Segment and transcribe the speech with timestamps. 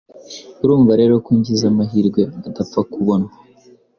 [0.63, 3.31] Urumva rero ko ngize amahirwe adapfa kubonwa